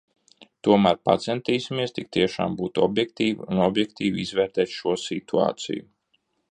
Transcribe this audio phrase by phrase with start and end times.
[0.67, 5.89] Tomēr pacentīsimies tik tiešām būt objektīvi un objektīvi izvērtēt šo situāciju!